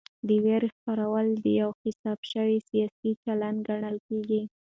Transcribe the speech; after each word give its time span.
د 0.27 0.29
وېرې 0.43 0.69
خپرول 0.75 1.27
یو 1.61 1.69
حساب 1.83 2.19
شوی 2.31 2.57
سیاسي 2.69 3.11
چل 3.23 3.41
ګڼل 3.67 3.97
کېږي. 4.07 4.41